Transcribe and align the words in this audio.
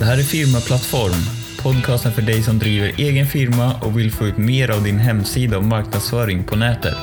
Det 0.00 0.06
här 0.06 0.18
är 0.18 0.22
Firmaplattform, 0.22 1.24
podcasten 1.62 2.12
för 2.12 2.22
dig 2.22 2.42
som 2.42 2.58
driver 2.58 2.92
egen 2.98 3.26
firma 3.26 3.74
och 3.80 3.98
vill 3.98 4.12
få 4.12 4.26
ut 4.26 4.36
mer 4.36 4.70
av 4.70 4.84
din 4.84 4.98
hemsida 4.98 5.58
och 5.58 5.64
marknadsföring 5.64 6.44
på 6.44 6.56
nätet. 6.56 6.98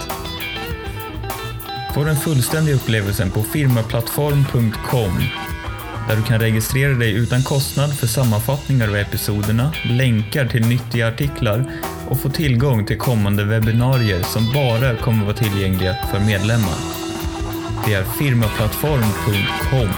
Få 1.94 2.04
den 2.04 2.16
fullständiga 2.16 2.76
upplevelsen 2.76 3.32
på 3.32 3.44
firmaplattform.com 3.44 5.20
där 6.10 6.16
du 6.16 6.24
kan 6.24 6.40
registrera 6.40 6.94
dig 6.94 7.14
utan 7.14 7.44
kostnad 7.44 7.98
för 7.98 8.08
sammanfattningar 8.08 8.88
av 8.88 8.96
episoderna, 8.96 9.74
länkar 9.90 10.48
till 10.48 10.68
nyttiga 10.68 11.08
artiklar 11.08 11.72
och 12.08 12.20
få 12.20 12.30
tillgång 12.30 12.86
till 12.86 12.98
kommande 12.98 13.44
webbinarier 13.44 14.24
som 14.24 14.54
bara 14.54 14.96
kommer 14.96 15.26
vara 15.26 15.36
tillgängliga 15.36 15.96
för 16.12 16.20
medlemmar. 16.20 16.78
Det 17.86 17.94
är 17.94 18.04
firmaplattform.com. 18.04 19.90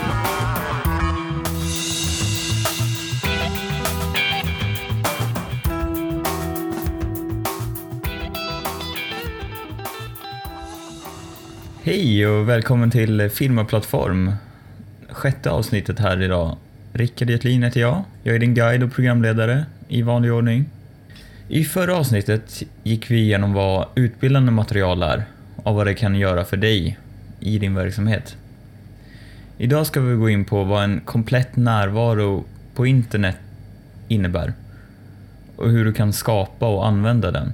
Hej 11.90 12.28
och 12.28 12.50
välkommen 12.50 12.92
till 12.92 13.30
Firmaplattform. 13.30 14.34
Sjätte 15.10 15.52
avsnittet 15.52 16.00
här 16.00 16.22
idag. 16.22 16.58
Rickard 16.94 17.30
Getlin 17.30 17.64
heter 17.64 17.82
jag. 17.82 18.04
Jag 18.24 18.36
är 18.36 18.40
din 18.40 18.54
guide 18.54 18.84
och 18.84 18.92
programledare 18.92 19.66
i 19.88 20.02
vanlig 20.02 20.34
ordning. 20.34 20.66
I 21.48 21.64
förra 21.64 21.98
avsnittet 21.98 22.64
gick 22.84 23.12
vi 23.12 23.18
igenom 23.18 23.54
vad 23.54 23.88
utbildande 23.96 24.52
material 24.52 25.04
är 25.04 25.24
och 25.56 25.76
vad 25.76 25.88
det 25.88 25.94
kan 25.94 26.16
göra 26.16 26.46
för 26.46 26.58
dig 26.58 27.00
i 27.40 27.60
din 27.60 27.76
verksamhet. 27.76 28.38
Idag 29.58 29.86
ska 29.86 30.02
vi 30.02 30.16
gå 30.16 30.30
in 30.30 30.46
på 30.46 30.64
vad 30.64 30.84
en 30.84 31.02
komplett 31.06 31.56
närvaro 31.56 32.46
på 32.76 32.86
internet 32.86 33.38
innebär 34.08 34.54
och 35.56 35.70
hur 35.70 35.86
du 35.86 35.94
kan 35.94 36.14
skapa 36.14 36.68
och 36.68 36.88
använda 36.88 37.32
den. 37.32 37.54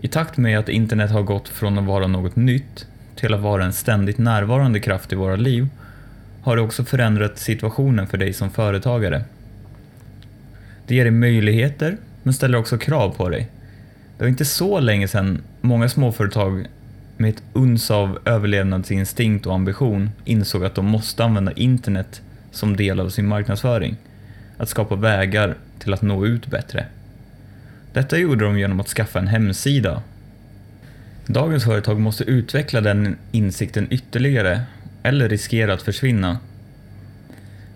I 0.00 0.08
takt 0.08 0.36
med 0.36 0.58
att 0.58 0.68
internet 0.68 1.10
har 1.10 1.22
gått 1.22 1.48
från 1.48 1.78
att 1.78 1.84
vara 1.84 2.06
något 2.06 2.36
nytt 2.36 2.86
till 3.16 3.34
att 3.34 3.40
vara 3.40 3.64
en 3.64 3.72
ständigt 3.72 4.18
närvarande 4.18 4.80
kraft 4.80 5.12
i 5.12 5.16
våra 5.16 5.36
liv 5.36 5.68
har 6.42 6.56
det 6.56 6.62
också 6.62 6.84
förändrat 6.84 7.38
situationen 7.38 8.06
för 8.06 8.18
dig 8.18 8.32
som 8.32 8.50
företagare. 8.50 9.24
Det 10.86 10.94
ger 10.94 11.04
dig 11.04 11.10
möjligheter, 11.10 11.96
men 12.22 12.34
ställer 12.34 12.58
också 12.58 12.78
krav 12.78 13.10
på 13.10 13.28
dig. 13.28 13.48
Det 14.18 14.24
var 14.24 14.28
inte 14.28 14.44
så 14.44 14.80
länge 14.80 15.08
sedan 15.08 15.42
många 15.60 15.88
småföretag 15.88 16.66
med 17.16 17.30
ett 17.30 17.42
uns 17.52 17.90
av 17.90 18.18
överlevnadsinstinkt 18.24 19.46
och 19.46 19.54
ambition 19.54 20.10
insåg 20.24 20.64
att 20.64 20.74
de 20.74 20.86
måste 20.86 21.24
använda 21.24 21.52
internet 21.52 22.22
som 22.50 22.76
del 22.76 23.00
av 23.00 23.08
sin 23.08 23.26
marknadsföring. 23.26 23.96
Att 24.56 24.68
skapa 24.68 24.94
vägar 24.94 25.54
till 25.78 25.94
att 25.94 26.02
nå 26.02 26.26
ut 26.26 26.46
bättre. 26.46 26.86
Detta 27.92 28.18
gjorde 28.18 28.44
de 28.44 28.58
genom 28.58 28.80
att 28.80 28.88
skaffa 28.88 29.18
en 29.18 29.26
hemsida. 29.26 30.02
Dagens 31.26 31.64
företag 31.64 32.00
måste 32.00 32.24
utveckla 32.24 32.80
den 32.80 33.16
insikten 33.32 33.86
ytterligare 33.90 34.60
eller 35.02 35.28
riskera 35.28 35.74
att 35.74 35.82
försvinna. 35.82 36.38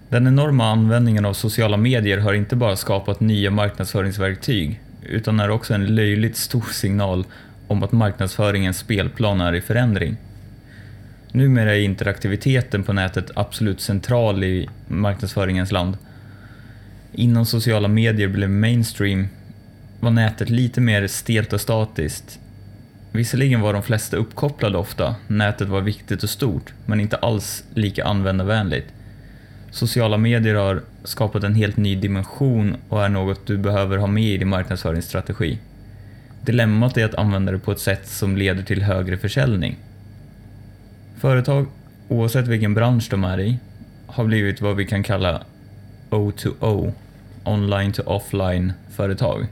Den 0.08 0.26
enorma 0.26 0.70
användningen 0.70 1.24
av 1.24 1.32
sociala 1.32 1.76
medier 1.76 2.18
har 2.18 2.34
inte 2.34 2.56
bara 2.56 2.76
skapat 2.76 3.20
nya 3.20 3.50
marknadsföringsverktyg 3.50 4.80
utan 5.02 5.40
är 5.40 5.50
också 5.50 5.74
en 5.74 5.94
löjligt 5.94 6.36
stor 6.36 6.72
signal 6.72 7.24
om 7.66 7.82
att 7.82 7.92
marknadsföringens 7.92 8.78
spelplan 8.78 9.40
är 9.40 9.55
i 9.55 9.60
förändring. 9.60 10.16
Numera 11.33 11.77
är 11.77 11.80
interaktiviteten 11.80 12.83
på 12.83 12.92
nätet 12.92 13.30
absolut 13.34 13.80
central 13.80 14.44
i 14.44 14.68
marknadsföringens 14.89 15.72
land. 15.72 15.96
Innan 17.12 17.46
sociala 17.46 17.89
medier 17.89 18.28
blev 18.28 18.50
mainstream 18.50 19.28
var 20.00 20.10
nätet 20.10 20.50
lite 20.50 20.80
mer 20.80 21.06
stelt 21.06 21.52
och 21.52 21.60
statiskt. 21.60 22.39
Visserligen 23.12 23.60
var 23.60 23.72
de 23.72 23.82
flesta 23.82 24.16
uppkopplade 24.16 24.78
ofta, 24.78 25.14
nätet 25.26 25.68
var 25.68 25.80
viktigt 25.80 26.22
och 26.22 26.30
stort, 26.30 26.72
men 26.86 27.00
inte 27.00 27.16
alls 27.16 27.64
lika 27.74 28.04
användarvänligt. 28.04 28.86
Sociala 29.70 30.16
medier 30.16 30.54
har 30.54 30.82
skapat 31.04 31.44
en 31.44 31.54
helt 31.54 31.76
ny 31.76 31.96
dimension 31.96 32.76
och 32.88 33.04
är 33.04 33.08
något 33.08 33.46
du 33.46 33.58
behöver 33.58 33.98
ha 33.98 34.06
med 34.06 34.24
i 34.24 34.38
din 34.38 34.48
marknadsföringsstrategi. 34.48 35.58
Dilemmat 36.42 36.96
är 36.96 37.04
att 37.04 37.14
använda 37.14 37.52
det 37.52 37.58
på 37.58 37.72
ett 37.72 37.80
sätt 37.80 38.08
som 38.08 38.36
leder 38.36 38.62
till 38.62 38.82
högre 38.82 39.18
försäljning. 39.18 39.77
Företag, 41.18 41.66
oavsett 42.08 42.48
vilken 42.48 42.74
bransch 42.74 43.08
de 43.10 43.24
är 43.24 43.40
i, 43.40 43.58
har 44.06 44.24
blivit 44.24 44.60
vad 44.60 44.77
vi 44.77 44.86
kan 44.86 45.02
kalla 45.02 45.42
O2O, 46.10 46.92
online 47.44 47.92
to 47.92 48.02
offline 48.02 48.72
företag. 48.90 49.46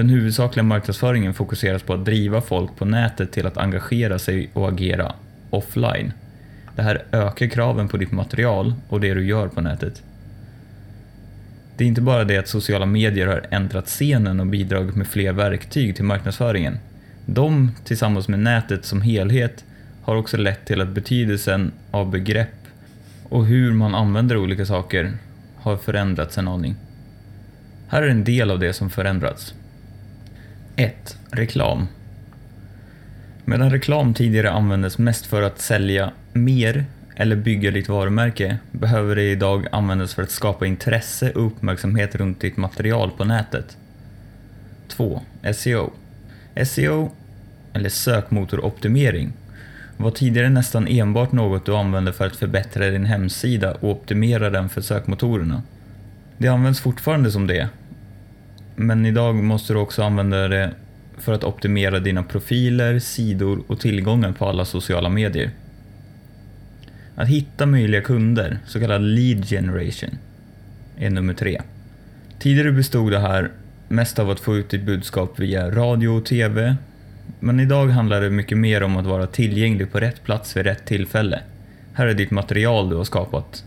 Den 0.00 0.08
huvudsakliga 0.08 0.62
marknadsföringen 0.62 1.34
fokuseras 1.34 1.82
på 1.82 1.94
att 1.94 2.04
driva 2.04 2.40
folk 2.40 2.76
på 2.76 2.84
nätet 2.84 3.32
till 3.32 3.46
att 3.46 3.56
engagera 3.56 4.18
sig 4.18 4.50
och 4.52 4.68
agera 4.68 5.12
offline. 5.50 6.12
Det 6.76 6.82
här 6.82 7.02
ökar 7.12 7.46
kraven 7.46 7.88
på 7.88 7.96
ditt 7.96 8.12
material 8.12 8.74
och 8.88 9.00
det 9.00 9.14
du 9.14 9.26
gör 9.26 9.48
på 9.48 9.60
nätet. 9.60 10.02
Det 11.76 11.84
är 11.84 11.88
inte 11.88 12.00
bara 12.00 12.24
det 12.24 12.36
att 12.36 12.48
sociala 12.48 12.86
medier 12.86 13.26
har 13.26 13.46
ändrat 13.50 13.86
scenen 13.86 14.40
och 14.40 14.46
bidragit 14.46 14.96
med 14.96 15.06
fler 15.06 15.32
verktyg 15.32 15.96
till 15.96 16.04
marknadsföringen. 16.04 16.78
De, 17.26 17.70
tillsammans 17.84 18.28
med 18.28 18.40
nätet 18.40 18.84
som 18.84 19.02
helhet, 19.02 19.64
har 20.02 20.16
också 20.16 20.36
lett 20.36 20.64
till 20.66 20.80
att 20.80 20.88
betydelsen 20.88 21.72
av 21.90 22.10
begrepp 22.10 22.66
och 23.28 23.46
hur 23.46 23.72
man 23.72 23.94
använder 23.94 24.36
olika 24.36 24.66
saker 24.66 25.12
har 25.56 25.76
förändrats 25.76 26.38
en 26.38 26.48
aning. 26.48 26.76
Här 27.88 28.02
är 28.02 28.08
en 28.08 28.24
del 28.24 28.50
av 28.50 28.58
det 28.58 28.72
som 28.72 28.90
förändrats. 28.90 29.54
1. 30.80 31.18
Reklam. 31.30 31.88
Medan 33.44 33.70
reklam 33.70 34.14
tidigare 34.14 34.50
användes 34.50 34.98
mest 34.98 35.26
för 35.26 35.42
att 35.42 35.60
sälja 35.60 36.12
mer 36.32 36.84
eller 37.16 37.36
bygga 37.36 37.70
ditt 37.70 37.88
varumärke 37.88 38.58
behöver 38.72 39.16
det 39.16 39.22
idag 39.22 39.66
användas 39.72 40.14
för 40.14 40.22
att 40.22 40.30
skapa 40.30 40.66
intresse 40.66 41.32
och 41.32 41.46
uppmärksamhet 41.46 42.14
runt 42.14 42.40
ditt 42.40 42.56
material 42.56 43.10
på 43.10 43.24
nätet. 43.24 43.76
2. 44.88 45.22
SEO. 45.54 45.90
SEO, 46.64 47.12
eller 47.72 47.88
sökmotoroptimering, 47.88 49.32
var 49.96 50.10
tidigare 50.10 50.48
nästan 50.48 50.86
enbart 50.88 51.32
något 51.32 51.66
du 51.66 51.76
använde 51.76 52.12
för 52.12 52.26
att 52.26 52.36
förbättra 52.36 52.90
din 52.90 53.04
hemsida 53.04 53.74
och 53.74 53.90
optimera 53.90 54.50
den 54.50 54.68
för 54.68 54.80
sökmotorerna. 54.80 55.62
Det 56.38 56.48
används 56.48 56.80
fortfarande 56.80 57.30
som 57.30 57.46
det, 57.46 57.68
men 58.80 59.06
idag 59.06 59.34
måste 59.34 59.72
du 59.72 59.78
också 59.78 60.02
använda 60.02 60.48
det 60.48 60.70
för 61.18 61.32
att 61.32 61.44
optimera 61.44 61.98
dina 61.98 62.22
profiler, 62.22 62.98
sidor 62.98 63.62
och 63.66 63.80
tillgångar 63.80 64.32
på 64.32 64.48
alla 64.48 64.64
sociala 64.64 65.08
medier. 65.08 65.50
Att 67.14 67.28
hitta 67.28 67.66
möjliga 67.66 68.00
kunder, 68.00 68.58
så 68.66 68.80
kallad 68.80 69.02
lead 69.02 69.48
generation, 69.48 70.18
är 70.96 71.10
nummer 71.10 71.34
tre. 71.34 71.62
Tidigare 72.38 72.72
bestod 72.72 73.12
det 73.12 73.18
här 73.18 73.50
mest 73.88 74.18
av 74.18 74.30
att 74.30 74.40
få 74.40 74.56
ut 74.56 74.70
ditt 74.70 74.82
budskap 74.82 75.38
via 75.38 75.70
radio 75.70 76.08
och 76.08 76.26
TV, 76.26 76.76
men 77.40 77.60
idag 77.60 77.86
handlar 77.86 78.20
det 78.20 78.30
mycket 78.30 78.58
mer 78.58 78.82
om 78.82 78.96
att 78.96 79.06
vara 79.06 79.26
tillgänglig 79.26 79.92
på 79.92 80.00
rätt 80.00 80.24
plats 80.24 80.56
vid 80.56 80.64
rätt 80.64 80.86
tillfälle. 80.86 81.40
Här 81.92 82.06
är 82.06 82.14
ditt 82.14 82.30
material 82.30 82.88
du 82.90 82.96
har 82.96 83.04
skapat 83.04 83.64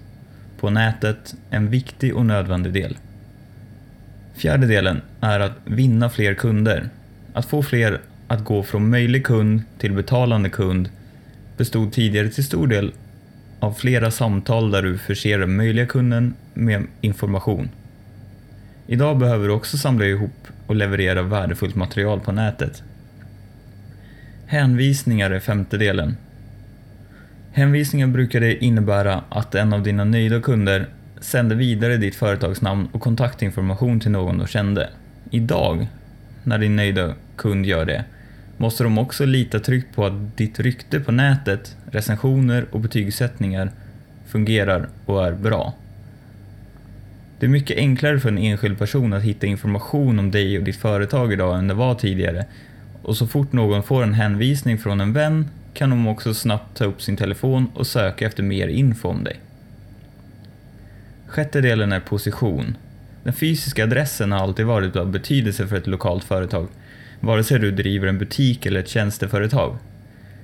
på 0.59 0.69
nätet 0.69 1.35
en 1.49 1.69
viktig 1.69 2.15
och 2.15 2.25
nödvändig 2.25 2.73
del. 2.73 2.97
Fjärde 4.33 4.67
delen 4.67 5.01
är 5.21 5.39
att 5.39 5.57
vinna 5.65 6.09
fler 6.09 6.33
kunder. 6.33 6.89
Att 7.33 7.45
få 7.45 7.63
fler 7.63 8.01
att 8.27 8.43
gå 8.43 8.63
från 8.63 8.89
möjlig 8.89 9.25
kund 9.25 9.61
till 9.77 9.93
betalande 9.93 10.49
kund 10.49 10.89
bestod 11.57 11.91
tidigare 11.93 12.29
till 12.29 12.43
stor 12.43 12.67
del 12.67 12.93
av 13.59 13.73
flera 13.73 14.11
samtal 14.11 14.71
där 14.71 14.81
du 14.81 14.97
förser 14.97 15.39
den 15.39 15.55
möjliga 15.55 15.85
kunden 15.85 16.33
med 16.53 16.87
information. 17.01 17.69
Idag 18.87 19.17
behöver 19.17 19.47
du 19.47 19.53
också 19.53 19.77
samla 19.77 20.05
ihop 20.05 20.47
och 20.67 20.75
leverera 20.75 21.21
värdefullt 21.21 21.75
material 21.75 22.19
på 22.19 22.31
nätet. 22.31 22.83
Hänvisningar 24.45 25.31
är 25.31 25.39
femte 25.39 25.77
delen. 25.77 26.17
Hänvisningar 27.51 28.07
brukar 28.07 28.39
det 28.39 28.63
innebära 28.63 29.23
att 29.29 29.55
en 29.55 29.73
av 29.73 29.83
dina 29.83 30.03
nöjda 30.03 30.41
kunder 30.41 30.87
sände 31.23 31.55
vidare 31.55 31.97
ditt 31.97 32.15
företagsnamn 32.15 32.87
och 32.91 33.01
kontaktinformation 33.01 33.99
till 33.99 34.11
någon 34.11 34.37
du 34.37 34.47
kände. 34.47 34.89
Idag, 35.29 35.87
när 36.43 36.57
din 36.57 36.75
nöjda 36.75 37.13
kund 37.35 37.65
gör 37.65 37.85
det, 37.85 38.03
måste 38.57 38.83
de 38.83 38.97
också 38.97 39.25
lita 39.25 39.59
tryggt 39.59 39.95
på 39.95 40.05
att 40.05 40.37
ditt 40.37 40.59
rykte 40.59 40.99
på 40.99 41.11
nätet, 41.11 41.77
recensioner 41.91 42.65
och 42.71 42.79
betygssättningar 42.79 43.71
fungerar 44.27 44.89
och 45.05 45.27
är 45.27 45.31
bra. 45.31 45.73
Det 47.39 47.45
är 47.45 47.49
mycket 47.49 47.77
enklare 47.77 48.19
för 48.19 48.29
en 48.29 48.37
enskild 48.37 48.79
person 48.79 49.13
att 49.13 49.23
hitta 49.23 49.47
information 49.47 50.19
om 50.19 50.31
dig 50.31 50.57
och 50.57 50.63
ditt 50.63 50.75
företag 50.75 51.33
idag 51.33 51.59
än 51.59 51.67
det 51.67 51.73
var 51.73 51.95
tidigare 51.95 52.45
och 53.03 53.17
så 53.17 53.27
fort 53.27 53.53
någon 53.53 53.83
får 53.83 54.03
en 54.03 54.13
hänvisning 54.13 54.77
från 54.77 55.01
en 55.01 55.13
vän 55.13 55.49
kan 55.73 55.89
de 55.89 56.07
också 56.07 56.33
snabbt 56.33 56.77
ta 56.77 56.85
upp 56.85 57.01
sin 57.01 57.17
telefon 57.17 57.71
och 57.73 57.87
söka 57.87 58.25
efter 58.25 58.43
mer 58.43 58.67
info 58.67 59.09
om 59.09 59.23
dig. 59.23 59.39
Sjätte 61.33 61.61
delen 61.61 61.91
är 61.91 61.99
position. 61.99 62.77
Den 63.23 63.33
fysiska 63.33 63.83
adressen 63.83 64.31
har 64.31 64.39
alltid 64.39 64.65
varit 64.65 64.95
av 64.95 65.11
betydelse 65.11 65.67
för 65.67 65.75
ett 65.75 65.87
lokalt 65.87 66.23
företag, 66.23 66.67
vare 67.19 67.43
sig 67.43 67.59
du 67.59 67.71
driver 67.71 68.07
en 68.07 68.17
butik 68.17 68.65
eller 68.65 68.79
ett 68.79 68.87
tjänsteföretag. 68.87 69.77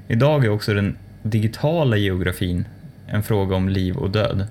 Idag 0.08 0.46
är 0.46 0.50
också 0.50 0.74
den 0.74 0.98
digitala 1.24 1.98
geografin 1.98 2.66
en 3.08 3.24
fråga 3.24 3.56
om 3.56 3.70
liv 3.70 3.98
och 3.98 4.10
död. 4.10 4.48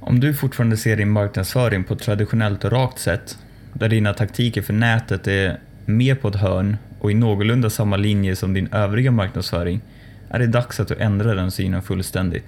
Om 0.00 0.20
du 0.20 0.34
fortfarande 0.34 0.76
ser 0.76 0.96
din 0.96 1.10
marknadsföring 1.10 1.84
på 1.84 1.94
ett 1.94 2.02
traditionellt 2.02 2.64
och 2.64 2.72
rakt 2.72 2.98
sätt, 2.98 3.38
där 3.72 3.88
dina 3.88 4.14
taktiker 4.14 4.62
för 4.62 4.72
nätet 4.72 5.26
är 5.26 5.58
mer 5.84 6.14
på 6.14 6.28
ett 6.28 6.36
hörn 6.36 6.76
och 7.00 7.10
i 7.10 7.14
någorlunda 7.14 7.70
samma 7.70 7.96
linje 7.96 8.36
som 8.36 8.54
din 8.54 8.72
övriga 8.72 9.10
marknadsföring, 9.10 9.80
är 10.28 10.38
det 10.38 10.46
dags 10.46 10.80
att 10.80 10.88
du 10.88 10.94
ändrar 10.94 11.36
den 11.36 11.50
synen 11.50 11.82
fullständigt. 11.82 12.46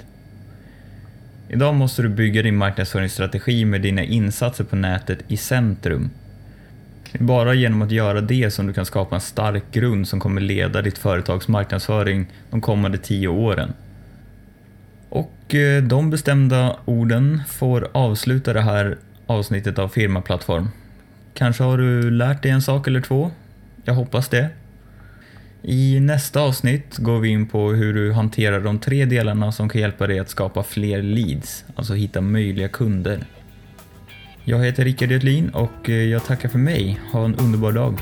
Idag 1.48 1.74
måste 1.74 2.02
du 2.02 2.08
bygga 2.08 2.42
din 2.42 2.56
marknadsföringsstrategi 2.56 3.64
med 3.64 3.82
dina 3.82 4.02
insatser 4.02 4.64
på 4.64 4.76
nätet 4.76 5.18
i 5.28 5.36
centrum. 5.36 6.10
Det 7.12 7.18
är 7.18 7.24
bara 7.24 7.54
genom 7.54 7.82
att 7.82 7.90
göra 7.90 8.20
det 8.20 8.50
som 8.50 8.66
du 8.66 8.72
kan 8.72 8.86
skapa 8.86 9.14
en 9.14 9.20
stark 9.20 9.64
grund 9.72 10.08
som 10.08 10.20
kommer 10.20 10.40
leda 10.40 10.82
ditt 10.82 10.98
företags 10.98 11.48
marknadsföring 11.48 12.26
de 12.50 12.60
kommande 12.60 12.98
tio 12.98 13.28
åren. 13.28 13.72
Och 15.08 15.54
eh, 15.54 15.82
de 15.82 16.10
bestämda 16.10 16.76
orden 16.84 17.42
får 17.48 17.88
avsluta 17.92 18.52
det 18.52 18.60
här 18.60 18.96
avsnittet 19.26 19.78
av 19.78 19.88
Firmaplattform. 19.88 20.68
Kanske 21.34 21.62
har 21.62 21.78
du 21.78 22.10
lärt 22.10 22.42
dig 22.42 22.50
en 22.50 22.62
sak 22.62 22.86
eller 22.86 23.00
två? 23.00 23.30
Jag 23.84 23.94
hoppas 23.94 24.28
det. 24.28 24.48
I 25.62 26.00
nästa 26.00 26.40
avsnitt 26.40 26.96
går 26.96 27.20
vi 27.20 27.28
in 27.28 27.46
på 27.46 27.72
hur 27.72 27.94
du 27.94 28.12
hanterar 28.12 28.60
de 28.60 28.78
tre 28.78 29.04
delarna 29.04 29.52
som 29.52 29.68
kan 29.68 29.80
hjälpa 29.80 30.06
dig 30.06 30.18
att 30.18 30.28
skapa 30.28 30.62
fler 30.62 31.02
leads, 31.02 31.64
alltså 31.74 31.94
hitta 31.94 32.20
möjliga 32.20 32.68
kunder. 32.68 33.26
Jag 34.44 34.64
heter 34.64 34.84
Rickard 34.84 35.10
Götlin 35.10 35.48
och 35.48 35.90
eh, 35.90 35.94
jag 35.94 36.24
tackar 36.24 36.48
för 36.48 36.58
mig. 36.58 37.00
Ha 37.12 37.24
en 37.24 37.34
underbar 37.34 37.72
dag. 37.72 38.00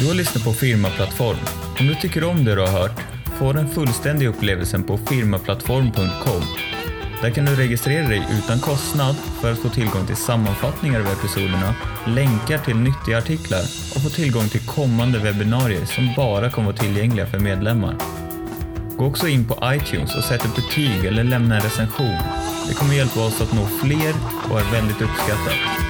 Du 0.00 0.08
har 0.08 0.14
lyssnat 0.14 0.44
på 0.44 0.52
Firmaplattform. 0.52 1.38
Om 1.80 1.86
du 1.86 1.94
tycker 1.94 2.24
om 2.24 2.44
det 2.44 2.54
du 2.54 2.60
har 2.60 2.68
hört, 2.68 3.00
få 3.38 3.52
den 3.52 3.68
fullständiga 3.68 4.28
upplevelsen 4.28 4.82
på 4.82 4.98
firmaplattform.com. 4.98 6.42
Där 7.24 7.30
kan 7.30 7.44
du 7.44 7.56
registrera 7.56 8.08
dig 8.08 8.26
utan 8.38 8.60
kostnad 8.60 9.16
för 9.40 9.52
att 9.52 9.58
få 9.58 9.68
tillgång 9.68 10.06
till 10.06 10.16
sammanfattningar 10.16 11.00
av 11.00 11.06
episoderna, 11.06 11.74
länkar 12.06 12.58
till 12.58 12.76
nyttiga 12.76 13.18
artiklar 13.18 13.60
och 13.94 14.02
få 14.02 14.08
tillgång 14.08 14.48
till 14.48 14.66
kommande 14.66 15.18
webbinarier 15.18 15.84
som 15.84 16.12
bara 16.16 16.50
kommer 16.50 16.66
vara 16.66 16.76
tillgängliga 16.76 17.26
för 17.26 17.38
medlemmar. 17.38 17.96
Gå 18.96 19.06
också 19.06 19.28
in 19.28 19.44
på 19.44 19.58
iTunes 19.64 20.16
och 20.16 20.24
sätt 20.24 20.44
ett 20.44 20.56
betyg 20.56 21.04
eller 21.04 21.24
lämna 21.24 21.56
en 21.56 21.62
recension. 21.62 22.18
Det 22.68 22.74
kommer 22.74 22.94
hjälpa 22.94 23.20
oss 23.20 23.40
att 23.40 23.52
nå 23.52 23.66
fler 23.66 24.14
och 24.50 24.60
är 24.60 24.72
väldigt 24.72 25.02
uppskattat. 25.02 25.83